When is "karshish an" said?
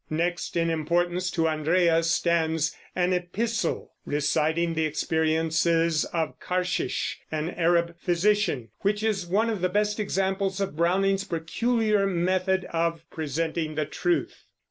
6.39-7.51